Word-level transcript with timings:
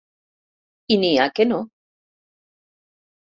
I 0.95 0.95
n'hi 1.03 1.11
ha 1.17 1.27
que 1.39 1.45
no. 1.51 1.59